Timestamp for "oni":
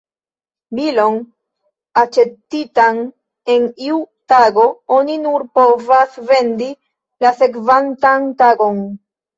4.99-5.21